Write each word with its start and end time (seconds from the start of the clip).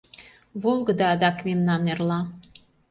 Волгыдо 0.61 1.05
адак 1.13 1.37
мемнан 1.47 1.81
эрла. 1.91 2.19